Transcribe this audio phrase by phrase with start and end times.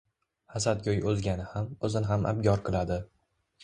[0.53, 3.03] Hasadgo’y o’zgani ham, o’zini ham abgor qiladi.